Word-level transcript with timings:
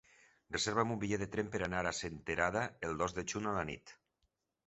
Reserva'm 0.53 0.93
un 0.93 1.01
bitllet 1.01 1.23
de 1.23 1.27
tren 1.35 1.51
per 1.55 1.61
anar 1.65 1.83
a 1.89 1.91
Senterada 1.97 2.63
el 2.89 2.97
dos 3.03 3.15
de 3.19 3.27
juny 3.35 3.51
a 3.51 3.55
la 3.59 3.67
nit. 3.71 3.93